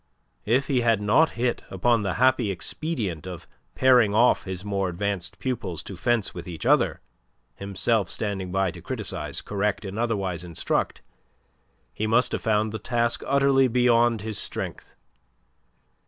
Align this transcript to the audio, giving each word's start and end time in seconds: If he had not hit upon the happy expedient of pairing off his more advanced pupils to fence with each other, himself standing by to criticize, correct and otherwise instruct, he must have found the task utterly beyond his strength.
If 0.47 0.65
he 0.65 0.81
had 0.81 0.99
not 0.99 1.29
hit 1.37 1.61
upon 1.69 2.01
the 2.01 2.15
happy 2.15 2.49
expedient 2.49 3.27
of 3.27 3.45
pairing 3.75 4.15
off 4.15 4.45
his 4.45 4.65
more 4.65 4.89
advanced 4.89 5.37
pupils 5.37 5.83
to 5.83 5.95
fence 5.95 6.33
with 6.33 6.47
each 6.47 6.65
other, 6.65 7.01
himself 7.53 8.09
standing 8.09 8.51
by 8.51 8.71
to 8.71 8.81
criticize, 8.81 9.43
correct 9.43 9.85
and 9.85 9.99
otherwise 9.99 10.43
instruct, 10.43 11.03
he 11.93 12.07
must 12.07 12.31
have 12.31 12.41
found 12.41 12.71
the 12.71 12.79
task 12.79 13.21
utterly 13.27 13.67
beyond 13.67 14.21
his 14.21 14.39
strength. 14.39 14.95